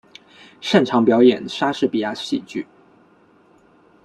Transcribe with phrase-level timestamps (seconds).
[0.61, 2.65] 擅长表演莎士比亚戏剧。